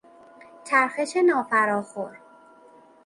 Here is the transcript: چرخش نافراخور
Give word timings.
چرخش 0.63 1.17
نافراخور 1.17 2.17